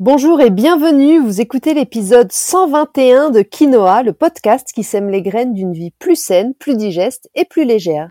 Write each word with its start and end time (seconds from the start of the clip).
Bonjour 0.00 0.40
et 0.40 0.50
bienvenue, 0.50 1.18
vous 1.18 1.40
écoutez 1.40 1.74
l'épisode 1.74 2.30
121 2.30 3.30
de 3.30 3.42
Quinoa, 3.42 4.04
le 4.04 4.12
podcast 4.12 4.70
qui 4.72 4.84
sème 4.84 5.08
les 5.08 5.22
graines 5.22 5.54
d'une 5.54 5.72
vie 5.72 5.90
plus 5.90 6.14
saine, 6.14 6.54
plus 6.54 6.76
digeste 6.76 7.28
et 7.34 7.44
plus 7.44 7.64
légère. 7.64 8.08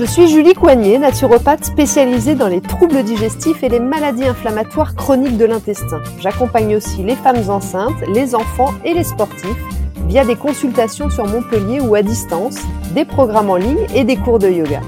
Je 0.00 0.06
suis 0.06 0.28
Julie 0.28 0.54
Coignet, 0.54 0.96
naturopathe 0.96 1.66
spécialisée 1.66 2.34
dans 2.34 2.46
les 2.46 2.62
troubles 2.62 3.02
digestifs 3.02 3.62
et 3.62 3.68
les 3.68 3.80
maladies 3.80 4.24
inflammatoires 4.24 4.94
chroniques 4.94 5.36
de 5.36 5.44
l'intestin. 5.44 6.00
J'accompagne 6.20 6.74
aussi 6.74 7.02
les 7.02 7.16
femmes 7.16 7.50
enceintes, 7.50 8.00
les 8.08 8.34
enfants 8.34 8.72
et 8.82 8.94
les 8.94 9.04
sportifs 9.04 9.62
via 10.08 10.24
des 10.24 10.36
consultations 10.36 11.10
sur 11.10 11.26
Montpellier 11.26 11.82
ou 11.82 11.94
à 11.94 12.00
distance, 12.00 12.56
des 12.94 13.04
programmes 13.04 13.50
en 13.50 13.56
ligne 13.56 13.86
et 13.94 14.04
des 14.04 14.16
cours 14.16 14.38
de 14.38 14.48
yoga. 14.48 14.80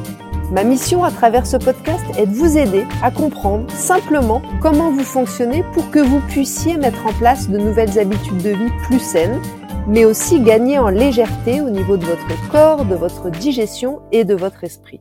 Ma 0.51 0.65
mission 0.65 1.05
à 1.05 1.11
travers 1.11 1.47
ce 1.47 1.59
podcast 1.59 2.05
est 2.17 2.25
de 2.25 2.35
vous 2.35 2.57
aider 2.57 2.87
à 3.03 3.11
comprendre 3.11 3.71
simplement 3.71 4.41
comment 4.63 4.91
vous 4.91 5.05
fonctionnez 5.05 5.63
pour 5.75 5.91
que 5.91 5.99
vous 5.99 6.21
puissiez 6.21 6.79
mettre 6.79 7.05
en 7.05 7.13
place 7.13 7.51
de 7.51 7.59
nouvelles 7.59 7.99
habitudes 7.99 8.43
de 8.43 8.51
vie 8.51 8.73
plus 8.87 9.01
saines, 9.01 9.43
mais 9.87 10.05
aussi 10.05 10.41
gagner 10.41 10.79
en 10.79 10.89
légèreté 10.89 11.61
au 11.61 11.71
niveau 11.71 11.97
de 11.97 12.05
votre 12.05 12.51
corps, 12.51 12.85
de 12.85 12.95
votre 12.95 13.31
digestion 13.31 14.01
et 14.13 14.25
de 14.25 14.35
votre 14.35 14.65
esprit. 14.65 15.01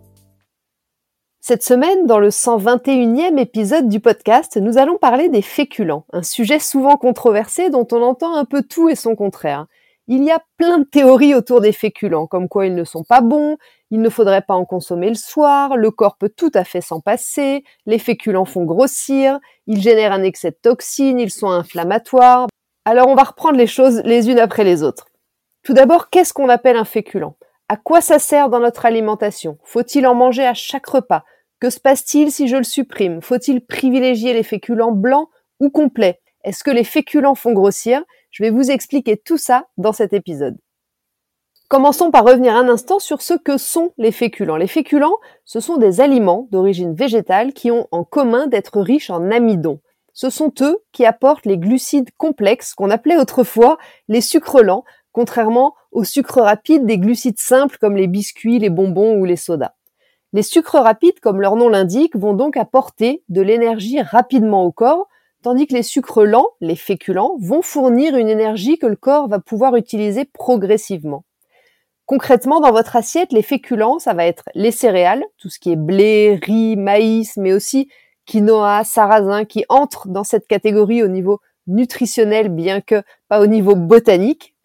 Cette 1.40 1.64
semaine, 1.64 2.06
dans 2.06 2.20
le 2.20 2.30
121e 2.30 3.40
épisode 3.40 3.90
du 3.90 4.00
podcast, 4.00 4.58
nous 4.58 4.78
allons 4.78 4.98
parler 4.98 5.30
des 5.30 5.42
féculents, 5.42 6.06
un 6.14 6.24
sujet 6.24 6.60
souvent 6.60 6.98
controversé 6.98 7.70
dont 7.70 7.88
on 7.92 8.02
entend 8.04 8.36
un 8.36 8.46
peu 8.46 8.62
tout 8.62 8.90
et 8.90 8.96
son 8.96 9.16
contraire. 9.16 9.66
Il 10.08 10.24
y 10.24 10.32
a 10.32 10.44
plein 10.58 10.80
de 10.80 10.84
théories 10.84 11.36
autour 11.36 11.62
des 11.62 11.72
féculents, 11.72 12.28
comme 12.28 12.50
quoi 12.50 12.66
ils 12.66 12.76
ne 12.76 12.84
sont 12.84 13.04
pas 13.04 13.22
bons, 13.22 13.58
il 13.92 14.02
ne 14.02 14.10
faudrait 14.10 14.42
pas 14.42 14.56
en 14.56 14.66
consommer 14.66 15.10
le 15.10 15.16
soir, 15.16 15.78
le 15.78 15.90
corps 15.90 16.18
peut 16.18 16.32
tout 16.36 16.52
à 16.54 16.64
fait 16.64 16.82
s'en 16.82 17.02
passer, 17.02 17.64
les 17.86 18.00
féculents 18.00 18.46
font 18.46 18.66
grossir, 18.66 19.40
ils 19.68 19.82
génèrent 19.82 20.12
un 20.14 20.24
excès 20.24 20.52
de 20.52 20.58
toxines, 20.62 21.20
ils 21.20 21.32
sont 21.32 21.50
inflammatoires. 21.50 22.48
Alors 22.84 23.08
on 23.08 23.16
va 23.16 23.24
reprendre 23.24 23.58
les 23.58 23.68
choses 23.68 24.02
les 24.06 24.30
unes 24.30 24.40
après 24.40 24.64
les 24.64 24.82
autres. 24.82 25.08
Tout 25.64 25.74
d'abord, 25.74 26.10
qu'est-ce 26.10 26.34
qu'on 26.34 26.50
appelle 26.50 26.78
un 26.78 26.86
féculent? 26.86 27.36
À 27.70 27.78
quoi 27.78 28.02
ça 28.02 28.18
sert 28.18 28.50
dans 28.50 28.60
notre 28.60 28.86
alimentation? 28.86 29.60
Faut-il 29.64 30.08
en 30.08 30.16
manger 30.16 30.46
à 30.46 30.56
chaque 30.56 30.88
repas? 30.88 31.24
Que 31.60 31.70
se 31.70 31.80
passe-t-il 31.80 32.32
si 32.32 32.48
je 32.48 32.58
le 32.58 32.64
supprime? 32.64 33.22
Faut-il 33.22 33.64
privilégier 33.64 34.34
les 34.34 34.42
féculents 34.42 34.92
blancs 34.92 35.30
ou 35.60 35.70
complets? 35.70 36.20
Est-ce 36.44 36.64
que 36.64 36.72
les 36.72 36.84
féculents 36.84 37.36
font 37.36 37.54
grossir? 37.54 38.04
Je 38.32 38.44
vais 38.44 38.50
vous 38.50 38.72
expliquer 38.72 39.16
tout 39.16 39.38
ça 39.38 39.68
dans 39.78 39.94
cet 39.94 40.12
épisode. 40.14 40.58
Commençons 41.70 42.10
par 42.10 42.26
revenir 42.26 42.56
un 42.56 42.68
instant 42.68 42.98
sur 42.98 43.22
ce 43.22 43.36
que 43.36 43.58
sont 43.58 43.94
les 43.98 44.12
féculents. 44.12 44.58
Les 44.58 44.68
féculents, 44.68 45.20
ce 45.46 45.60
sont 45.60 45.78
des 45.78 46.02
aliments 46.02 46.48
d'origine 46.52 46.96
végétale 46.96 47.54
qui 47.54 47.70
ont 47.70 47.88
en 47.92 48.04
commun 48.04 48.48
d'être 48.48 48.82
riches 48.82 49.12
en 49.12 49.30
amidon. 49.30 49.80
Ce 50.14 50.30
sont 50.30 50.54
eux 50.62 50.84
qui 50.92 51.06
apportent 51.06 51.46
les 51.46 51.58
glucides 51.58 52.10
complexes 52.18 52.74
qu'on 52.74 52.90
appelait 52.90 53.18
autrefois 53.18 53.78
les 54.08 54.22
sucres 54.22 54.64
lents, 54.64 54.84
contrairement 55.12 55.76
aux 55.92 56.04
sucres 56.04 56.42
rapides 56.42 56.86
des 56.86 56.98
glucides 56.98 57.40
simples 57.40 57.78
comme 57.80 57.96
les 57.96 58.08
biscuits, 58.08 58.60
les 58.60 58.70
bonbons 58.70 59.18
ou 59.18 59.26
les 59.26 59.36
sodas. 59.36 59.74
Les 60.34 60.44
sucres 60.44 60.82
rapides, 60.82 61.20
comme 61.20 61.42
leur 61.42 61.58
nom 61.58 61.68
l'indique, 61.68 62.16
vont 62.16 62.34
donc 62.34 62.56
apporter 62.56 63.24
de 63.28 63.42
l'énergie 63.42 64.02
rapidement 64.02 64.64
au 64.64 64.72
corps, 64.72 65.10
tandis 65.44 65.68
que 65.68 65.74
les 65.74 65.84
sucres 65.84 66.24
lents, 66.24 66.52
les 66.62 66.76
féculents, 66.76 67.36
vont 67.40 67.62
fournir 67.62 68.16
une 68.16 68.30
énergie 68.30 68.78
que 68.78 68.88
le 68.88 68.96
corps 68.96 69.28
va 69.28 69.40
pouvoir 69.40 69.76
utiliser 69.76 70.24
progressivement. 70.24 71.26
Concrètement, 72.06 72.60
dans 72.60 72.72
votre 72.72 72.96
assiette, 72.96 73.32
les 73.32 73.42
féculents, 73.42 74.00
ça 74.00 74.14
va 74.14 74.26
être 74.26 74.46
les 74.54 74.72
céréales, 74.72 75.24
tout 75.38 75.50
ce 75.50 75.60
qui 75.60 75.72
est 75.72 75.78
blé, 75.78 76.40
riz, 76.42 76.76
maïs, 76.76 77.38
mais 77.38 77.54
aussi 77.54 77.90
quinoa, 78.32 78.86
sarrasin, 78.86 79.44
qui 79.44 79.66
entrent 79.68 80.08
dans 80.08 80.24
cette 80.24 80.48
catégorie 80.48 81.04
au 81.04 81.10
niveau 81.10 81.42
nutritionnel, 81.68 82.48
bien 82.48 82.80
que 82.80 83.04
pas 83.28 83.42
au 83.42 83.46
niveau 83.46 83.76
botanique, 83.76 84.56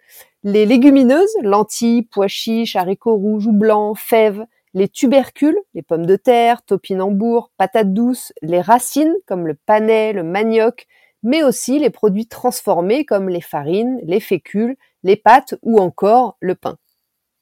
les 0.44 0.66
légumineuses, 0.66 1.34
lentilles, 1.42 2.02
pois 2.02 2.28
chiches, 2.28 2.76
haricots 2.76 3.16
rouges 3.16 3.48
ou 3.48 3.52
blancs, 3.52 3.98
fèves, 3.98 4.46
les 4.72 4.88
tubercules, 4.88 5.58
les 5.74 5.82
pommes 5.82 6.06
de 6.06 6.14
terre, 6.14 6.62
topinambours, 6.62 7.50
patates 7.56 7.92
douces, 7.92 8.32
les 8.40 8.60
racines 8.60 9.16
comme 9.26 9.48
le 9.48 9.54
panais, 9.54 10.12
le 10.12 10.22
manioc, 10.22 10.86
mais 11.24 11.42
aussi 11.42 11.80
les 11.80 11.90
produits 11.90 12.28
transformés 12.28 13.04
comme 13.04 13.28
les 13.28 13.40
farines, 13.40 13.98
les 14.04 14.20
fécules, 14.20 14.76
les 15.02 15.16
pâtes 15.16 15.56
ou 15.62 15.80
encore 15.80 16.36
le 16.38 16.54
pain. 16.54 16.76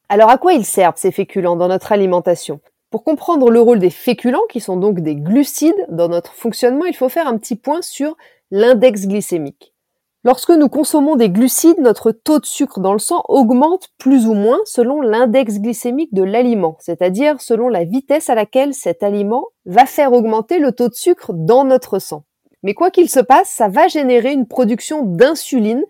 Alors 0.09 0.31
à 0.31 0.39
quoi 0.39 0.55
ils 0.55 0.65
servent 0.65 0.97
ces 0.97 1.13
féculents 1.13 1.57
dans 1.57 1.69
notre 1.69 1.93
alimentation? 1.93 2.61
Pour 2.95 3.03
comprendre 3.03 3.51
le 3.51 3.61
rôle 3.61 3.81
des 3.81 3.91
féculents, 3.91 4.47
qui 4.49 4.61
sont 4.61 4.77
donc 4.77 5.01
des 5.01 5.17
glucides 5.17 5.85
dans 5.89 6.07
notre 6.07 6.33
fonctionnement, 6.33 6.85
il 6.85 6.95
faut 6.95 7.09
faire 7.09 7.27
un 7.27 7.39
petit 7.39 7.57
point 7.57 7.83
sur 7.83 8.17
l'index 8.53 9.09
glycémique. 9.09 9.75
Lorsque 10.23 10.51
nous 10.51 10.69
consommons 10.69 11.17
des 11.17 11.29
glucides, 11.29 11.81
notre 11.81 12.13
taux 12.13 12.39
de 12.39 12.47
sucre 12.47 12.79
dans 12.79 12.93
le 12.93 13.01
sang 13.01 13.25
augmente 13.29 13.89
plus 13.99 14.29
ou 14.29 14.35
moins 14.35 14.61
selon 14.65 15.01
l'index 15.01 15.59
glycémique 15.59 16.15
de 16.15 16.23
l'aliment, 16.23 16.77
c'est-à-dire 16.79 17.41
selon 17.41 17.69
la 17.69 17.83
vitesse 17.83 18.31
à 18.31 18.37
laquelle 18.37 18.75
cet 18.75 19.03
aliment 19.03 19.47
va 19.67 19.87
faire 19.87 20.13
augmenter 20.13 20.61
le 20.61 20.71
taux 20.71 20.89
de 20.89 20.95
sucre 20.95 21.33
dans 21.35 21.65
notre 21.65 21.99
sang. 21.99 22.23
Mais 22.63 22.75
quoi 22.75 22.93
qu'il 22.93 23.11
se 23.11 23.19
passe, 23.19 23.49
ça 23.49 23.67
va 23.67 23.89
générer 23.89 24.33
une 24.33 24.47
production 24.47 25.03
d'insuline 25.03 25.83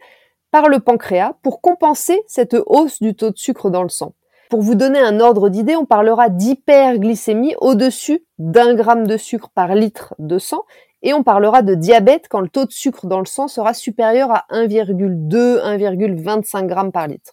par 0.51 0.71
le 0.71 0.81
pancréas 0.81 1.35
pour 1.43 1.61
compenser 1.61 2.23
cette 2.29 2.57
hausse 2.65 3.03
du 3.03 3.15
taux 3.15 3.31
de 3.31 3.37
sucre 3.37 3.69
dans 3.69 3.83
le 3.83 3.91
sang. 3.91 4.15
Pour 4.51 4.63
vous 4.63 4.75
donner 4.75 4.99
un 4.99 5.21
ordre 5.21 5.49
d'idée, 5.49 5.77
on 5.77 5.87
parlera 5.87 6.29
d'hyperglycémie 6.29 7.55
au-dessus 7.61 8.25
d'un 8.39 8.75
gramme 8.75 9.07
de 9.07 9.17
sucre 9.17 9.51
par 9.55 9.75
litre 9.75 10.15
de 10.19 10.39
sang 10.39 10.65
et 11.03 11.13
on 11.13 11.23
parlera 11.23 11.63
de 11.63 11.75
diabète 11.75 12.29
quand 12.29 12.41
le 12.41 12.49
taux 12.49 12.65
de 12.65 12.73
sucre 12.73 13.07
dans 13.07 13.21
le 13.21 13.27
sang 13.27 13.47
sera 13.47 13.75
supérieur 13.75 14.31
à 14.31 14.47
1,2, 14.51 15.61
1,25 15.61 16.69
g 16.69 16.91
par 16.93 17.07
litre. 17.07 17.33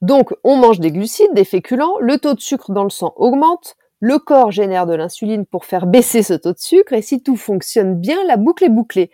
Donc, 0.00 0.34
on 0.44 0.56
mange 0.56 0.80
des 0.80 0.92
glucides, 0.92 1.32
des 1.32 1.44
féculents, 1.44 1.98
le 2.00 2.18
taux 2.18 2.34
de 2.34 2.40
sucre 2.40 2.72
dans 2.72 2.84
le 2.84 2.90
sang 2.90 3.14
augmente, 3.16 3.76
le 4.00 4.18
corps 4.18 4.52
génère 4.52 4.86
de 4.86 4.94
l'insuline 4.94 5.46
pour 5.46 5.64
faire 5.64 5.86
baisser 5.86 6.22
ce 6.22 6.34
taux 6.34 6.52
de 6.52 6.58
sucre, 6.58 6.92
et 6.92 7.02
si 7.02 7.22
tout 7.22 7.36
fonctionne 7.36 7.94
bien, 7.96 8.18
la 8.26 8.36
boucle 8.36 8.64
est 8.64 8.68
bouclée. 8.68 9.10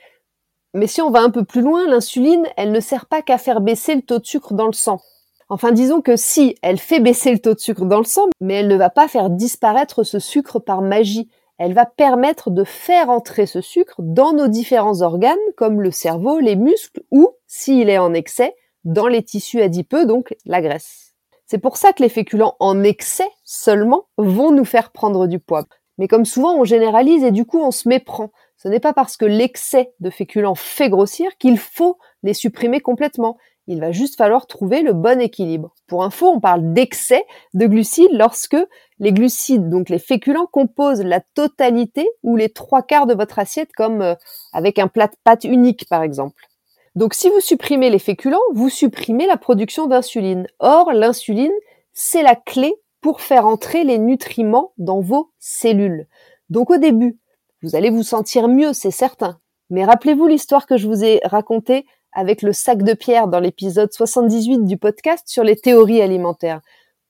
Mais 0.74 0.86
si 0.86 1.00
on 1.00 1.10
va 1.10 1.20
un 1.20 1.30
peu 1.30 1.44
plus 1.44 1.62
loin, 1.62 1.86
l'insuline, 1.86 2.46
elle 2.56 2.72
ne 2.72 2.80
sert 2.80 3.06
pas 3.06 3.22
qu'à 3.22 3.38
faire 3.38 3.60
baisser 3.60 3.94
le 3.94 4.02
taux 4.02 4.18
de 4.18 4.26
sucre 4.26 4.54
dans 4.54 4.66
le 4.66 4.72
sang. 4.72 5.00
Enfin, 5.48 5.72
disons 5.72 6.00
que 6.00 6.16
si, 6.16 6.56
elle 6.62 6.78
fait 6.78 7.00
baisser 7.00 7.32
le 7.32 7.38
taux 7.38 7.54
de 7.54 7.60
sucre 7.60 7.84
dans 7.84 7.98
le 7.98 8.04
sang, 8.04 8.26
mais 8.40 8.54
elle 8.54 8.68
ne 8.68 8.76
va 8.76 8.90
pas 8.90 9.08
faire 9.08 9.30
disparaître 9.30 10.02
ce 10.02 10.18
sucre 10.18 10.58
par 10.58 10.82
magie 10.82 11.28
elle 11.58 11.72
va 11.72 11.86
permettre 11.86 12.50
de 12.50 12.64
faire 12.64 13.10
entrer 13.10 13.46
ce 13.46 13.60
sucre 13.60 13.94
dans 13.98 14.32
nos 14.32 14.48
différents 14.48 15.02
organes 15.02 15.38
comme 15.56 15.80
le 15.80 15.90
cerveau, 15.90 16.40
les 16.40 16.56
muscles 16.56 17.02
ou, 17.10 17.30
s'il 17.46 17.88
est 17.88 17.98
en 17.98 18.12
excès, 18.12 18.54
dans 18.84 19.06
les 19.06 19.22
tissus 19.22 19.62
adipeux, 19.62 20.04
donc 20.04 20.34
la 20.44 20.60
graisse. 20.60 21.14
C'est 21.46 21.58
pour 21.58 21.76
ça 21.76 21.92
que 21.92 22.02
les 22.02 22.08
féculents 22.08 22.56
en 22.58 22.82
excès 22.82 23.28
seulement 23.44 24.06
vont 24.18 24.50
nous 24.50 24.64
faire 24.64 24.90
prendre 24.90 25.26
du 25.26 25.38
poids. 25.38 25.64
Mais 25.98 26.08
comme 26.08 26.24
souvent 26.24 26.56
on 26.56 26.64
généralise 26.64 27.22
et 27.22 27.30
du 27.30 27.44
coup 27.44 27.60
on 27.60 27.70
se 27.70 27.88
méprend. 27.88 28.30
Ce 28.56 28.68
n'est 28.68 28.80
pas 28.80 28.92
parce 28.92 29.16
que 29.16 29.24
l'excès 29.24 29.92
de 30.00 30.10
féculents 30.10 30.54
fait 30.54 30.88
grossir 30.88 31.36
qu'il 31.38 31.58
faut 31.58 31.98
les 32.22 32.34
supprimer 32.34 32.80
complètement. 32.80 33.36
Il 33.66 33.80
va 33.80 33.92
juste 33.92 34.16
falloir 34.16 34.46
trouver 34.46 34.82
le 34.82 34.92
bon 34.92 35.20
équilibre. 35.20 35.74
Pour 35.86 36.04
info, 36.04 36.26
on 36.26 36.40
parle 36.40 36.74
d'excès 36.74 37.24
de 37.54 37.66
glucides 37.66 38.12
lorsque 38.12 38.56
les 38.98 39.12
glucides, 39.12 39.70
donc 39.70 39.88
les 39.88 39.98
féculents, 39.98 40.46
composent 40.46 41.02
la 41.02 41.20
totalité 41.20 42.08
ou 42.22 42.36
les 42.36 42.50
trois 42.50 42.82
quarts 42.82 43.06
de 43.06 43.14
votre 43.14 43.38
assiette, 43.38 43.72
comme 43.74 44.02
euh, 44.02 44.14
avec 44.52 44.78
un 44.78 44.88
plat 44.88 45.06
de 45.06 45.16
pâtes 45.24 45.44
unique 45.44 45.88
par 45.88 46.02
exemple. 46.02 46.46
Donc 46.94 47.14
si 47.14 47.28
vous 47.28 47.40
supprimez 47.40 47.90
les 47.90 47.98
féculents, 47.98 48.38
vous 48.52 48.68
supprimez 48.68 49.26
la 49.26 49.36
production 49.36 49.86
d'insuline. 49.86 50.46
Or, 50.60 50.92
l'insuline, 50.92 51.52
c'est 51.92 52.22
la 52.22 52.36
clé 52.36 52.74
pour 53.00 53.20
faire 53.20 53.46
entrer 53.46 53.82
les 53.84 53.98
nutriments 53.98 54.72
dans 54.78 55.00
vos 55.00 55.30
cellules. 55.38 56.06
Donc 56.50 56.70
au 56.70 56.76
début, 56.76 57.18
vous 57.62 57.76
allez 57.76 57.90
vous 57.90 58.02
sentir 58.02 58.46
mieux, 58.46 58.72
c'est 58.72 58.90
certain. 58.90 59.40
Mais 59.70 59.84
rappelez-vous 59.84 60.26
l'histoire 60.26 60.66
que 60.66 60.76
je 60.76 60.86
vous 60.86 61.02
ai 61.02 61.20
racontée 61.24 61.86
avec 62.14 62.42
le 62.42 62.52
sac 62.52 62.82
de 62.82 62.94
pierre 62.94 63.28
dans 63.28 63.40
l'épisode 63.40 63.92
78 63.92 64.64
du 64.64 64.78
podcast 64.78 65.24
sur 65.26 65.44
les 65.44 65.56
théories 65.56 66.00
alimentaires. 66.00 66.60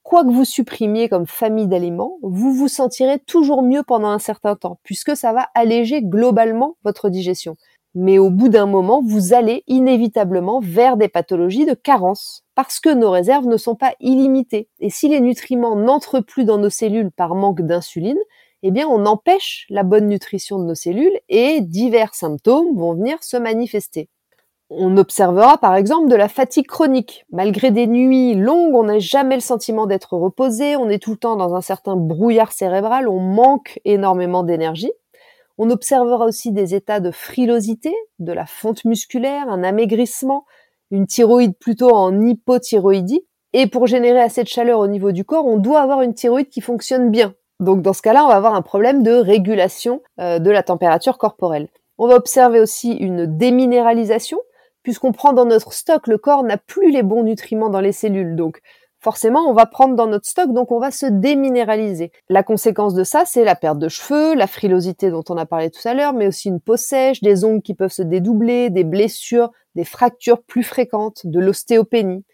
Quoi 0.02 0.24
que 0.24 0.32
vous 0.32 0.44
supprimiez 0.44 1.08
comme 1.08 1.26
famille 1.26 1.68
d'aliments, 1.68 2.18
vous 2.22 2.52
vous 2.52 2.68
sentirez 2.68 3.18
toujours 3.20 3.62
mieux 3.62 3.82
pendant 3.82 4.08
un 4.08 4.18
certain 4.18 4.56
temps, 4.56 4.78
puisque 4.82 5.16
ça 5.16 5.32
va 5.32 5.48
alléger 5.54 6.02
globalement 6.02 6.76
votre 6.84 7.08
digestion. 7.08 7.56
Mais 7.94 8.18
au 8.18 8.28
bout 8.28 8.48
d'un 8.48 8.66
moment, 8.66 9.02
vous 9.02 9.34
allez 9.34 9.62
inévitablement 9.66 10.60
vers 10.60 10.96
des 10.96 11.08
pathologies 11.08 11.64
de 11.64 11.74
carence, 11.74 12.44
parce 12.54 12.80
que 12.80 12.92
nos 12.92 13.10
réserves 13.10 13.46
ne 13.46 13.56
sont 13.56 13.76
pas 13.76 13.94
illimitées. 14.00 14.68
Et 14.80 14.90
si 14.90 15.08
les 15.08 15.20
nutriments 15.20 15.76
n'entrent 15.76 16.20
plus 16.20 16.44
dans 16.44 16.58
nos 16.58 16.70
cellules 16.70 17.12
par 17.12 17.34
manque 17.34 17.62
d'insuline, 17.62 18.18
eh 18.62 18.70
bien 18.70 18.88
on 18.88 19.06
empêche 19.06 19.66
la 19.68 19.84
bonne 19.84 20.08
nutrition 20.08 20.58
de 20.58 20.64
nos 20.64 20.74
cellules 20.74 21.18
et 21.28 21.60
divers 21.60 22.14
symptômes 22.14 22.76
vont 22.76 22.94
venir 22.94 23.22
se 23.22 23.36
manifester. 23.36 24.08
On 24.70 24.96
observera 24.96 25.58
par 25.58 25.74
exemple 25.76 26.08
de 26.08 26.16
la 26.16 26.28
fatigue 26.28 26.66
chronique. 26.66 27.26
Malgré 27.30 27.70
des 27.70 27.86
nuits 27.86 28.34
longues, 28.34 28.74
on 28.74 28.84
n'a 28.84 28.98
jamais 28.98 29.34
le 29.34 29.40
sentiment 29.40 29.86
d'être 29.86 30.16
reposé, 30.16 30.76
on 30.76 30.88
est 30.88 31.02
tout 31.02 31.12
le 31.12 31.16
temps 31.16 31.36
dans 31.36 31.54
un 31.54 31.60
certain 31.60 31.96
brouillard 31.96 32.52
cérébral, 32.52 33.08
on 33.08 33.20
manque 33.20 33.78
énormément 33.84 34.42
d'énergie. 34.42 34.92
On 35.58 35.70
observera 35.70 36.24
aussi 36.24 36.50
des 36.50 36.74
états 36.74 37.00
de 37.00 37.10
frilosité, 37.10 37.94
de 38.18 38.32
la 38.32 38.46
fonte 38.46 38.84
musculaire, 38.84 39.48
un 39.48 39.62
amaigrissement, 39.62 40.44
une 40.90 41.06
thyroïde 41.06 41.56
plutôt 41.56 41.90
en 41.90 42.20
hypothyroïdie. 42.20 43.24
Et 43.52 43.68
pour 43.68 43.86
générer 43.86 44.20
assez 44.20 44.42
de 44.42 44.48
chaleur 44.48 44.80
au 44.80 44.88
niveau 44.88 45.12
du 45.12 45.24
corps, 45.24 45.46
on 45.46 45.58
doit 45.58 45.80
avoir 45.80 46.02
une 46.02 46.14
thyroïde 46.14 46.48
qui 46.48 46.60
fonctionne 46.60 47.10
bien. 47.10 47.34
Donc 47.60 47.82
dans 47.82 47.92
ce 47.92 48.02
cas-là, 48.02 48.24
on 48.24 48.28
va 48.28 48.34
avoir 48.34 48.54
un 48.54 48.62
problème 48.62 49.04
de 49.04 49.12
régulation 49.12 50.02
euh, 50.20 50.40
de 50.40 50.50
la 50.50 50.64
température 50.64 51.18
corporelle. 51.18 51.68
On 51.98 52.08
va 52.08 52.16
observer 52.16 52.58
aussi 52.58 52.92
une 52.92 53.26
déminéralisation, 53.26 54.38
puisqu'on 54.84 55.10
prend 55.10 55.32
dans 55.32 55.46
notre 55.46 55.72
stock, 55.72 56.06
le 56.06 56.18
corps 56.18 56.44
n'a 56.44 56.58
plus 56.58 56.92
les 56.92 57.02
bons 57.02 57.24
nutriments 57.24 57.70
dans 57.70 57.80
les 57.80 57.90
cellules. 57.90 58.36
Donc 58.36 58.60
forcément, 59.00 59.40
on 59.48 59.52
va 59.52 59.66
prendre 59.66 59.96
dans 59.96 60.06
notre 60.06 60.26
stock, 60.26 60.52
donc 60.52 60.70
on 60.70 60.78
va 60.78 60.92
se 60.92 61.06
déminéraliser. 61.06 62.12
La 62.28 62.44
conséquence 62.44 62.94
de 62.94 63.02
ça, 63.02 63.24
c'est 63.26 63.44
la 63.44 63.56
perte 63.56 63.78
de 63.78 63.88
cheveux, 63.88 64.34
la 64.34 64.46
frilosité 64.46 65.10
dont 65.10 65.24
on 65.28 65.36
a 65.36 65.46
parlé 65.46 65.70
tout 65.70 65.86
à 65.86 65.94
l'heure, 65.94 66.12
mais 66.12 66.28
aussi 66.28 66.48
une 66.48 66.60
peau 66.60 66.76
sèche, 66.76 67.20
des 67.20 67.44
ongles 67.44 67.62
qui 67.62 67.74
peuvent 67.74 67.90
se 67.90 68.02
dédoubler, 68.02 68.70
des 68.70 68.84
blessures, 68.84 69.50
des 69.74 69.84
fractures 69.84 70.42
plus 70.42 70.62
fréquentes, 70.62 71.22
de 71.24 71.40
l'ostéopénie. 71.40 72.24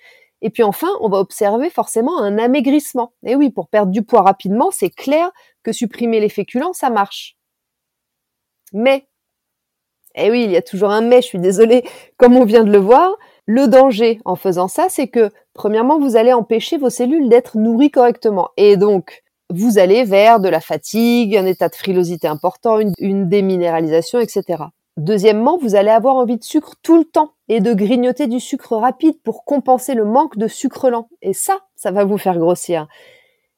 Et 0.43 0.51
puis 0.51 0.63
enfin, 0.63 0.89
on 1.01 1.09
va 1.09 1.19
observer 1.19 1.71
forcément 1.71 2.19
un 2.21 2.39
amaigrissement. 2.39 3.13
Et 3.25 3.37
oui, 3.37 3.51
pour 3.51 3.69
perdre 3.69 3.93
du 3.93 4.03
poids 4.03 4.23
rapidement, 4.23 4.71
c'est 4.71 4.91
clair 4.91 5.31
que 5.63 5.73
supprimer 5.73 6.21
les 6.21 6.29
féculents, 6.29 6.73
ça 6.73 6.91
marche. 6.91 7.37
Mais, 8.73 9.09
eh 10.15 10.31
oui, 10.31 10.45
il 10.45 10.51
y 10.51 10.57
a 10.57 10.63
toujours 10.63 10.91
un 10.91 11.01
mais, 11.01 11.23
je 11.23 11.27
suis 11.27 11.39
désolée, 11.39 11.85
comme 12.17 12.37
on 12.37 12.45
vient 12.45 12.65
de 12.65 12.73
le 12.73 12.79
voir, 12.79 13.17
le 13.47 13.67
danger 13.67 14.21
en 14.25 14.37
faisant 14.37 14.69
ça, 14.69 14.87
c'est 14.89 15.09
que, 15.09 15.31
premièrement, 15.55 15.99
vous 15.99 16.17
allez 16.17 16.33
empêcher 16.33 16.79
vos 16.79 16.91
cellules 16.91 17.29
d'être 17.29 17.57
nourries 17.57 17.91
correctement. 17.91 18.51
Et 18.57 18.77
donc, 18.77 19.23
vous 19.53 19.79
allez 19.79 20.05
vers 20.05 20.41
de 20.41 20.49
la 20.49 20.61
fatigue, 20.61 21.37
un 21.37 21.47
état 21.47 21.69
de 21.69 21.75
frilosité 21.75 22.29
important, 22.29 22.79
une, 22.99 23.29
déminéralisation, 23.29 24.21
etc. 24.21 24.65
Deuxièmement, 24.97 25.59
vous 25.59 25.75
allez 25.75 25.91
avoir 25.91 26.15
envie 26.15 26.37
de 26.37 26.45
sucre 26.45 26.75
tout 26.83 26.99
le 26.99 27.05
temps 27.05 27.33
et 27.49 27.61
de 27.61 27.73
grignoter 27.75 28.29
du 28.29 28.39
sucre 28.39 28.77
rapide 28.77 29.21
pour 29.25 29.45
compenser 29.45 29.95
le 29.95 30.05
manque 30.05 30.37
de 30.37 30.47
sucre 30.47 30.91
lent. 30.91 31.09
Et 31.23 31.33
ça, 31.33 31.59
ça 31.75 31.91
va 31.91 32.05
vous 32.05 32.19
faire 32.19 32.39
grossir. 32.39 32.87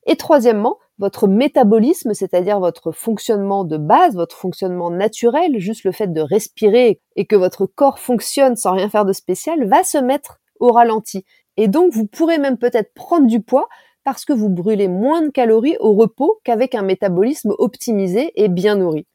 Et 0.06 0.16
troisièmement, 0.16 0.78
votre 0.98 1.26
métabolisme, 1.26 2.14
c'est-à-dire 2.14 2.60
votre 2.60 2.92
fonctionnement 2.92 3.64
de 3.64 3.76
base, 3.76 4.14
votre 4.14 4.36
fonctionnement 4.36 4.90
naturel, 4.90 5.58
juste 5.58 5.84
le 5.84 5.92
fait 5.92 6.12
de 6.12 6.20
respirer 6.20 7.00
et 7.16 7.26
que 7.26 7.36
votre 7.36 7.66
corps 7.66 7.98
fonctionne 7.98 8.56
sans 8.56 8.72
rien 8.72 8.88
faire 8.88 9.04
de 9.04 9.12
spécial, 9.12 9.66
va 9.66 9.84
se 9.84 9.98
mettre 9.98 10.40
au 10.60 10.70
ralenti. 10.70 11.24
Et 11.56 11.68
donc, 11.68 11.92
vous 11.92 12.06
pourrez 12.06 12.38
même 12.38 12.58
peut-être 12.58 12.94
prendre 12.94 13.26
du 13.26 13.40
poids 13.40 13.68
parce 14.04 14.24
que 14.24 14.32
vous 14.32 14.48
brûlez 14.48 14.88
moins 14.88 15.22
de 15.22 15.28
calories 15.28 15.76
au 15.80 15.94
repos 15.94 16.40
qu'avec 16.44 16.74
un 16.74 16.82
métabolisme 16.82 17.54
optimisé 17.58 18.32
et 18.36 18.48
bien 18.48 18.76
nourri. 18.76 19.06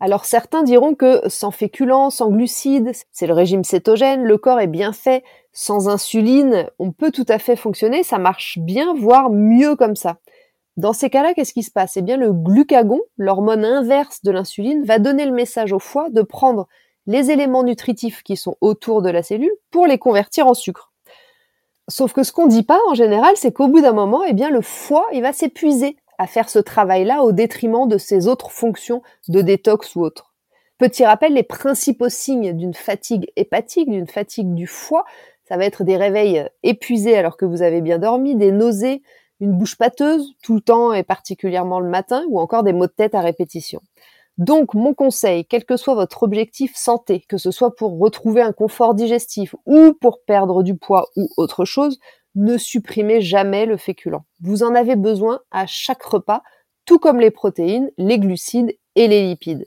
Alors 0.00 0.24
certains 0.26 0.62
diront 0.62 0.94
que 0.94 1.28
sans 1.28 1.50
féculents, 1.50 2.10
sans 2.10 2.30
glucides, 2.30 2.92
c'est 3.10 3.26
le 3.26 3.34
régime 3.34 3.64
cétogène, 3.64 4.22
le 4.22 4.38
corps 4.38 4.60
est 4.60 4.68
bien 4.68 4.92
fait, 4.92 5.24
sans 5.52 5.88
insuline, 5.88 6.70
on 6.78 6.92
peut 6.92 7.10
tout 7.10 7.26
à 7.28 7.40
fait 7.40 7.56
fonctionner, 7.56 8.04
ça 8.04 8.18
marche 8.18 8.58
bien, 8.60 8.94
voire 8.94 9.30
mieux 9.30 9.74
comme 9.74 9.96
ça. 9.96 10.18
Dans 10.78 10.92
ces 10.92 11.10
cas-là, 11.10 11.34
qu'est-ce 11.34 11.52
qui 11.52 11.64
se 11.64 11.72
passe? 11.72 11.96
Eh 11.96 12.02
bien, 12.02 12.16
le 12.16 12.32
glucagon, 12.32 13.00
l'hormone 13.16 13.64
inverse 13.64 14.22
de 14.22 14.30
l'insuline, 14.30 14.84
va 14.84 15.00
donner 15.00 15.26
le 15.26 15.32
message 15.32 15.72
au 15.72 15.80
foie 15.80 16.08
de 16.08 16.22
prendre 16.22 16.68
les 17.08 17.32
éléments 17.32 17.64
nutritifs 17.64 18.22
qui 18.22 18.36
sont 18.36 18.56
autour 18.60 19.02
de 19.02 19.10
la 19.10 19.24
cellule 19.24 19.50
pour 19.72 19.88
les 19.88 19.98
convertir 19.98 20.46
en 20.46 20.54
sucre. 20.54 20.92
Sauf 21.88 22.12
que 22.12 22.22
ce 22.22 22.30
qu'on 22.30 22.46
dit 22.46 22.62
pas 22.62 22.78
en 22.88 22.94
général, 22.94 23.32
c'est 23.34 23.50
qu'au 23.50 23.66
bout 23.66 23.80
d'un 23.80 23.92
moment, 23.92 24.22
eh 24.22 24.34
bien, 24.34 24.50
le 24.50 24.60
foie, 24.60 25.04
il 25.12 25.22
va 25.22 25.32
s'épuiser 25.32 25.96
à 26.16 26.28
faire 26.28 26.48
ce 26.48 26.60
travail-là 26.60 27.24
au 27.24 27.32
détriment 27.32 27.88
de 27.88 27.98
ses 27.98 28.28
autres 28.28 28.52
fonctions 28.52 29.02
de 29.26 29.40
détox 29.40 29.96
ou 29.96 30.02
autres. 30.02 30.32
Petit 30.78 31.04
rappel, 31.04 31.34
les 31.34 31.42
principaux 31.42 32.08
signes 32.08 32.52
d'une 32.52 32.74
fatigue 32.74 33.32
hépatique, 33.34 33.90
d'une 33.90 34.06
fatigue 34.06 34.54
du 34.54 34.68
foie, 34.68 35.04
ça 35.48 35.56
va 35.56 35.64
être 35.64 35.82
des 35.82 35.96
réveils 35.96 36.46
épuisés 36.62 37.16
alors 37.16 37.36
que 37.36 37.46
vous 37.46 37.62
avez 37.62 37.80
bien 37.80 37.98
dormi, 37.98 38.36
des 38.36 38.52
nausées, 38.52 39.02
une 39.40 39.56
bouche 39.56 39.76
pâteuse 39.76 40.34
tout 40.42 40.54
le 40.54 40.60
temps 40.60 40.92
et 40.92 41.02
particulièrement 41.02 41.80
le 41.80 41.88
matin, 41.88 42.24
ou 42.28 42.40
encore 42.40 42.62
des 42.62 42.72
maux 42.72 42.86
de 42.86 42.92
tête 42.92 43.14
à 43.14 43.20
répétition. 43.20 43.80
Donc, 44.36 44.74
mon 44.74 44.94
conseil, 44.94 45.44
quel 45.44 45.64
que 45.64 45.76
soit 45.76 45.96
votre 45.96 46.22
objectif 46.22 46.76
santé, 46.76 47.24
que 47.28 47.38
ce 47.38 47.50
soit 47.50 47.74
pour 47.74 47.98
retrouver 47.98 48.40
un 48.40 48.52
confort 48.52 48.94
digestif 48.94 49.54
ou 49.66 49.94
pour 50.00 50.22
perdre 50.22 50.62
du 50.62 50.76
poids 50.76 51.08
ou 51.16 51.28
autre 51.36 51.64
chose, 51.64 51.98
ne 52.36 52.56
supprimez 52.56 53.20
jamais 53.20 53.66
le 53.66 53.76
féculent. 53.76 54.20
Vous 54.40 54.62
en 54.62 54.76
avez 54.76 54.94
besoin 54.94 55.40
à 55.50 55.66
chaque 55.66 56.04
repas, 56.04 56.42
tout 56.84 57.00
comme 57.00 57.18
les 57.18 57.32
protéines, 57.32 57.90
les 57.98 58.20
glucides 58.20 58.76
et 58.94 59.08
les 59.08 59.26
lipides. 59.26 59.66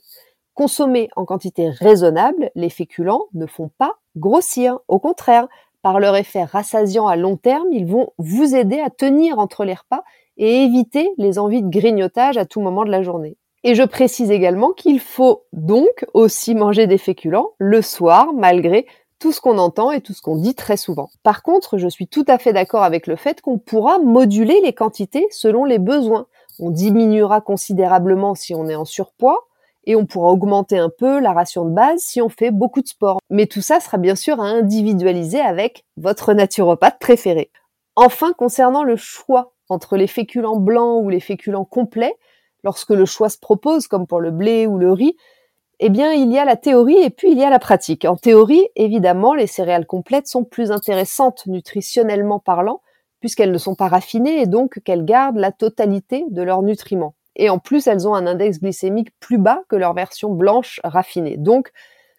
Consommez 0.54 1.10
en 1.18 1.26
quantité 1.26 1.70
raisonnable, 1.70 2.50
les 2.56 2.70
féculents 2.70 3.26
ne 3.34 3.48
font 3.48 3.72
pas 3.78 3.96
grossir. 4.16 4.80
Au 4.88 5.00
contraire, 5.00 5.48
par 5.82 6.00
leur 6.00 6.16
effet 6.16 6.44
rassasiant 6.44 7.08
à 7.08 7.16
long 7.16 7.38
terme, 7.38 7.68
ils 7.72 7.86
vont 7.86 8.12
vous 8.18 8.56
aider 8.56 8.80
à 8.80 8.90
tenir 8.90 9.40
entre 9.40 9.66
les 9.66 9.74
repas 9.74 10.04
et 10.38 10.64
éviter 10.64 11.12
les 11.18 11.40
envies 11.40 11.62
de 11.62 11.70
grignotage 11.70 12.38
à 12.38 12.46
tout 12.46 12.62
moment 12.62 12.84
de 12.84 12.92
la 12.92 13.04
journée. 13.04 13.38
Et 13.64 13.76
je 13.76 13.84
précise 13.84 14.32
également 14.32 14.72
qu'il 14.72 15.00
faut 15.00 15.44
donc 15.54 16.06
aussi 16.14 16.56
manger 16.56 16.88
des 16.88 16.98
féculents 16.98 17.52
le 17.60 17.82
soir, 17.82 18.34
malgré 18.34 18.88
tout 19.20 19.32
ce 19.32 19.40
qu'on 19.40 19.60
entend 19.60 19.92
et 19.92 20.02
tout 20.02 20.14
ce 20.14 20.22
qu'on 20.22 20.36
dit 20.36 20.56
très 20.56 20.78
souvent. 20.78 21.10
Par 21.22 21.44
contre, 21.44 21.78
je 21.78 21.88
suis 21.88 22.08
tout 22.08 22.26
à 22.28 22.40
fait 22.40 22.54
d'accord 22.54 22.84
avec 22.84 23.06
le 23.06 23.16
fait 23.16 23.40
qu'on 23.40 23.60
pourra 23.60 24.00
moduler 24.00 24.60
les 24.64 24.74
quantités 24.74 25.28
selon 25.30 25.64
les 25.64 25.78
besoins. 25.78 26.26
On 26.60 26.72
diminuera 26.72 27.40
considérablement 27.40 28.34
si 28.34 28.56
on 28.56 28.68
est 28.68 28.76
en 28.76 28.86
surpoids, 28.86 29.46
et 29.86 29.96
on 29.96 30.06
pourra 30.06 30.30
augmenter 30.30 30.78
un 30.78 30.90
peu 30.96 31.20
la 31.20 31.34
ration 31.34 31.66
de 31.66 31.72
base 31.72 32.02
si 32.02 32.22
on 32.22 32.30
fait 32.30 32.52
beaucoup 32.52 32.82
de 32.82 32.88
sport. 32.88 33.20
Mais 33.30 33.48
tout 33.48 33.62
ça 33.62 33.80
sera 33.80 33.98
bien 33.98 34.16
sûr 34.16 34.40
à 34.40 34.46
individualiser 34.46 35.42
avec 35.42 35.86
votre 35.98 36.34
naturopathe 36.34 37.00
préféré. 37.00 37.52
Enfin, 37.96 38.34
concernant 38.34 38.84
le 38.84 38.96
choix 38.96 39.54
entre 39.70 39.98
les 39.98 40.08
féculents 40.08 40.60
blancs 40.60 41.04
ou 41.04 41.10
les 41.10 41.20
féculents 41.20 41.66
complets, 41.66 42.16
lorsque 42.64 42.92
le 42.92 43.06
choix 43.06 43.30
se 43.30 43.40
propose, 43.40 43.88
comme 43.88 44.08
pour 44.08 44.20
le 44.20 44.32
blé 44.32 44.68
ou 44.68 44.78
le 44.78 44.92
riz, 44.92 45.16
eh 45.80 45.90
bien, 45.90 46.14
il 46.14 46.32
y 46.32 46.38
a 46.38 46.46
la 46.46 46.56
théorie 46.56 47.02
et 47.02 47.10
puis 47.10 47.32
il 47.32 47.40
y 47.40 47.44
a 47.44 47.50
la 47.50 47.58
pratique. 47.58 48.06
En 48.06 48.16
théorie, 48.16 48.68
évidemment, 48.76 49.34
les 49.34 49.48
céréales 49.48 49.88
complètes 49.88 50.28
sont 50.28 50.44
plus 50.44 50.72
intéressantes 50.72 51.48
nutritionnellement 51.48 52.40
parlant, 52.40 52.82
puisqu'elles 53.20 53.52
ne 53.52 53.58
sont 53.58 53.74
pas 53.74 53.88
raffinées 53.88 54.42
et 54.42 54.46
donc 54.46 54.80
qu'elles 54.84 55.06
gardent 55.06 55.40
la 55.40 55.52
totalité 55.52 56.24
de 56.30 56.44
leurs 56.44 56.62
nutriments. 56.62 57.16
Et 57.36 57.50
en 57.50 57.60
plus, 57.60 57.88
elles 57.88 58.08
ont 58.08 58.16
un 58.16 58.28
index 58.28 58.60
glycémique 58.60 59.10
plus 59.20 59.38
bas 59.38 59.64
que 59.70 59.76
leur 59.76 59.94
version 59.94 60.34
blanche 60.34 60.80
raffinée. 60.84 61.38
Donc, 61.38 61.72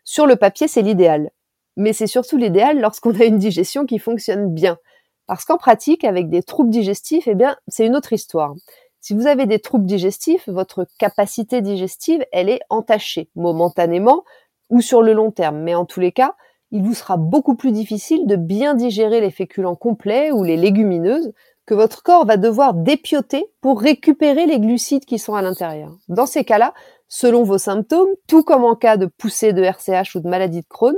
sur 0.04 0.26
le 0.26 0.36
papier, 0.36 0.68
c'est 0.68 0.82
l'idéal. 0.82 1.30
Mais 1.76 1.92
c'est 1.92 2.06
surtout 2.06 2.36
l'idéal 2.36 2.80
lorsqu'on 2.80 3.18
a 3.18 3.24
une 3.24 3.38
digestion 3.38 3.86
qui 3.86 3.98
fonctionne 3.98 4.52
bien. 4.52 4.78
Parce 5.26 5.44
qu'en 5.44 5.56
pratique, 5.56 6.04
avec 6.04 6.28
des 6.28 6.42
troubles 6.42 6.70
digestifs, 6.70 7.26
eh 7.26 7.34
bien, 7.34 7.56
c'est 7.68 7.86
une 7.86 7.96
autre 7.96 8.12
histoire. 8.12 8.54
Si 9.00 9.14
vous 9.14 9.26
avez 9.26 9.46
des 9.46 9.58
troubles 9.58 9.86
digestifs, 9.86 10.48
votre 10.48 10.86
capacité 10.98 11.60
digestive, 11.60 12.24
elle 12.32 12.48
est 12.48 12.60
entachée, 12.70 13.30
momentanément 13.34 14.24
ou 14.70 14.80
sur 14.80 15.02
le 15.02 15.12
long 15.12 15.30
terme. 15.30 15.58
Mais 15.58 15.74
en 15.74 15.84
tous 15.84 16.00
les 16.00 16.12
cas, 16.12 16.34
il 16.70 16.82
vous 16.82 16.94
sera 16.94 17.16
beaucoup 17.16 17.54
plus 17.54 17.72
difficile 17.72 18.26
de 18.26 18.36
bien 18.36 18.74
digérer 18.74 19.20
les 19.20 19.30
féculents 19.30 19.76
complets 19.76 20.32
ou 20.32 20.42
les 20.44 20.56
légumineuses 20.56 21.32
que 21.66 21.74
votre 21.74 22.02
corps 22.02 22.26
va 22.26 22.36
devoir 22.36 22.74
dépioter 22.74 23.46
pour 23.60 23.80
récupérer 23.80 24.46
les 24.46 24.58
glucides 24.58 25.04
qui 25.04 25.18
sont 25.18 25.34
à 25.34 25.42
l'intérieur. 25.42 25.96
Dans 26.08 26.26
ces 26.26 26.44
cas-là, 26.44 26.74
selon 27.08 27.44
vos 27.44 27.58
symptômes, 27.58 28.10
tout 28.26 28.42
comme 28.42 28.64
en 28.64 28.74
cas 28.74 28.96
de 28.96 29.06
poussée 29.06 29.52
de 29.52 29.62
RCH 29.62 30.14
ou 30.16 30.20
de 30.20 30.28
maladie 30.28 30.62
de 30.62 30.66
Crohn, 30.68 30.96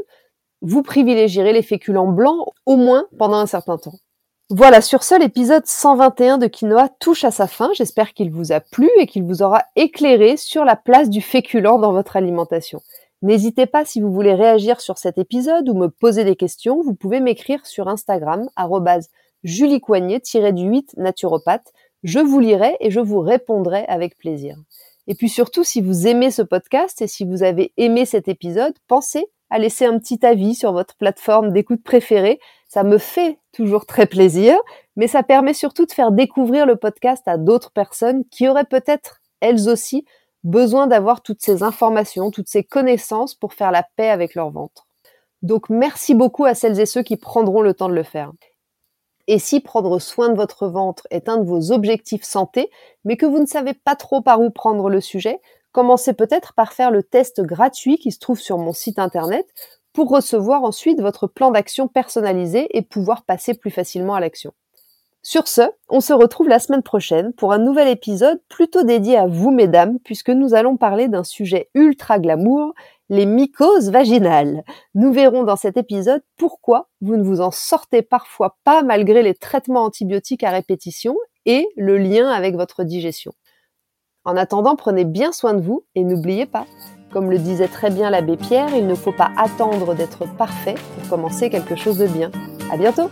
vous 0.62 0.82
privilégierez 0.82 1.52
les 1.52 1.62
féculents 1.62 2.10
blancs 2.10 2.46
au 2.64 2.76
moins 2.76 3.06
pendant 3.18 3.36
un 3.36 3.46
certain 3.46 3.76
temps. 3.76 3.94
Voilà, 4.50 4.80
sur 4.80 5.02
ce, 5.02 5.18
l'épisode 5.18 5.66
121 5.66 6.38
de 6.38 6.46
Quinoa 6.46 6.88
touche 7.00 7.24
à 7.24 7.30
sa 7.30 7.46
fin. 7.46 7.70
J'espère 7.74 8.12
qu'il 8.12 8.30
vous 8.30 8.52
a 8.52 8.60
plu 8.60 8.90
et 8.98 9.06
qu'il 9.06 9.24
vous 9.24 9.42
aura 9.42 9.64
éclairé 9.74 10.36
sur 10.36 10.64
la 10.64 10.76
place 10.76 11.08
du 11.08 11.22
féculent 11.22 11.80
dans 11.80 11.92
votre 11.92 12.16
alimentation. 12.16 12.80
N'hésitez 13.22 13.64
pas 13.64 13.86
si 13.86 14.02
vous 14.02 14.12
voulez 14.12 14.34
réagir 14.34 14.82
sur 14.82 14.98
cet 14.98 15.16
épisode 15.16 15.66
ou 15.70 15.74
me 15.74 15.88
poser 15.88 16.24
des 16.24 16.36
questions, 16.36 16.82
vous 16.82 16.94
pouvez 16.94 17.20
m'écrire 17.20 17.64
sur 17.64 17.88
Instagram, 17.88 18.50
Julie 19.44 19.80
Coignet-du 19.80 20.64
8 20.64 20.96
naturopathe. 20.96 21.72
Je 22.02 22.18
vous 22.18 22.40
lirai 22.40 22.76
et 22.80 22.90
je 22.90 23.00
vous 23.00 23.20
répondrai 23.20 23.84
avec 23.88 24.16
plaisir. 24.16 24.56
Et 25.06 25.14
puis 25.14 25.28
surtout, 25.28 25.64
si 25.64 25.82
vous 25.82 26.06
aimez 26.06 26.30
ce 26.30 26.40
podcast 26.40 27.02
et 27.02 27.06
si 27.06 27.26
vous 27.26 27.42
avez 27.42 27.72
aimé 27.76 28.06
cet 28.06 28.26
épisode, 28.28 28.74
pensez 28.88 29.26
à 29.50 29.58
laisser 29.58 29.84
un 29.84 29.98
petit 29.98 30.24
avis 30.24 30.54
sur 30.54 30.72
votre 30.72 30.96
plateforme 30.96 31.52
d'écoute 31.52 31.82
préférée. 31.82 32.40
Ça 32.68 32.84
me 32.84 32.96
fait 32.96 33.38
toujours 33.52 33.84
très 33.84 34.06
plaisir, 34.06 34.56
mais 34.96 35.08
ça 35.08 35.22
permet 35.22 35.54
surtout 35.54 35.84
de 35.84 35.92
faire 35.92 36.10
découvrir 36.10 36.64
le 36.64 36.76
podcast 36.76 37.22
à 37.26 37.36
d'autres 37.36 37.70
personnes 37.70 38.24
qui 38.30 38.48
auraient 38.48 38.64
peut-être, 38.64 39.20
elles 39.40 39.68
aussi, 39.68 40.06
besoin 40.42 40.86
d'avoir 40.86 41.22
toutes 41.22 41.42
ces 41.42 41.62
informations, 41.62 42.30
toutes 42.30 42.48
ces 42.48 42.64
connaissances 42.64 43.34
pour 43.34 43.52
faire 43.52 43.70
la 43.70 43.86
paix 43.96 44.08
avec 44.08 44.34
leur 44.34 44.50
ventre. 44.50 44.86
Donc 45.42 45.68
merci 45.68 46.14
beaucoup 46.14 46.46
à 46.46 46.54
celles 46.54 46.80
et 46.80 46.86
ceux 46.86 47.02
qui 47.02 47.18
prendront 47.18 47.60
le 47.60 47.74
temps 47.74 47.90
de 47.90 47.94
le 47.94 48.02
faire. 48.02 48.32
Et 49.26 49.38
si 49.38 49.60
prendre 49.60 49.98
soin 49.98 50.28
de 50.28 50.36
votre 50.36 50.66
ventre 50.66 51.06
est 51.10 51.28
un 51.28 51.38
de 51.38 51.46
vos 51.46 51.72
objectifs 51.72 52.24
santé, 52.24 52.70
mais 53.04 53.16
que 53.16 53.26
vous 53.26 53.38
ne 53.38 53.46
savez 53.46 53.74
pas 53.74 53.96
trop 53.96 54.20
par 54.20 54.40
où 54.40 54.50
prendre 54.50 54.90
le 54.90 55.00
sujet, 55.00 55.40
commencez 55.72 56.12
peut-être 56.12 56.52
par 56.54 56.72
faire 56.72 56.90
le 56.90 57.02
test 57.02 57.40
gratuit 57.40 57.98
qui 57.98 58.12
se 58.12 58.18
trouve 58.18 58.38
sur 58.38 58.58
mon 58.58 58.72
site 58.72 58.98
internet 58.98 59.46
pour 59.92 60.10
recevoir 60.10 60.64
ensuite 60.64 61.00
votre 61.00 61.26
plan 61.26 61.50
d'action 61.50 61.88
personnalisé 61.88 62.76
et 62.76 62.82
pouvoir 62.82 63.22
passer 63.24 63.54
plus 63.54 63.70
facilement 63.70 64.14
à 64.14 64.20
l'action. 64.20 64.52
Sur 65.26 65.48
ce, 65.48 65.62
on 65.88 66.02
se 66.02 66.12
retrouve 66.12 66.48
la 66.48 66.58
semaine 66.58 66.82
prochaine 66.82 67.32
pour 67.32 67.52
un 67.54 67.58
nouvel 67.58 67.88
épisode 67.88 68.42
plutôt 68.50 68.82
dédié 68.82 69.16
à 69.16 69.26
vous, 69.26 69.50
mesdames, 69.50 69.98
puisque 70.04 70.28
nous 70.28 70.52
allons 70.52 70.76
parler 70.76 71.08
d'un 71.08 71.24
sujet 71.24 71.70
ultra 71.74 72.18
glamour, 72.18 72.74
les 73.08 73.26
mycoses 73.26 73.90
vaginales. 73.90 74.64
Nous 74.94 75.12
verrons 75.12 75.44
dans 75.44 75.56
cet 75.56 75.76
épisode 75.76 76.22
pourquoi 76.36 76.88
vous 77.00 77.16
ne 77.16 77.22
vous 77.22 77.40
en 77.40 77.50
sortez 77.50 78.02
parfois 78.02 78.56
pas 78.64 78.82
malgré 78.82 79.22
les 79.22 79.34
traitements 79.34 79.84
antibiotiques 79.84 80.44
à 80.44 80.50
répétition 80.50 81.16
et 81.46 81.66
le 81.76 81.98
lien 81.98 82.28
avec 82.28 82.56
votre 82.56 82.84
digestion. 82.84 83.32
En 84.24 84.36
attendant, 84.36 84.74
prenez 84.74 85.04
bien 85.04 85.32
soin 85.32 85.54
de 85.54 85.60
vous 85.60 85.84
et 85.94 86.02
n'oubliez 86.02 86.46
pas, 86.46 86.64
comme 87.12 87.30
le 87.30 87.38
disait 87.38 87.68
très 87.68 87.90
bien 87.90 88.10
l'abbé 88.10 88.36
Pierre, 88.36 88.74
il 88.74 88.86
ne 88.86 88.94
faut 88.94 89.12
pas 89.12 89.30
attendre 89.36 89.94
d'être 89.94 90.24
parfait 90.36 90.76
pour 90.94 91.08
commencer 91.10 91.50
quelque 91.50 91.76
chose 91.76 91.98
de 91.98 92.06
bien. 92.06 92.30
À 92.72 92.78
bientôt! 92.78 93.10